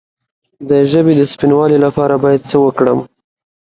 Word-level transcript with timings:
د 0.69 0.71
ژبې 0.91 1.13
د 1.17 1.21
سپینوالي 1.33 1.77
لپاره 1.85 2.15
باید 2.23 2.41
څه 2.49 2.57
وکړم؟ 2.65 2.99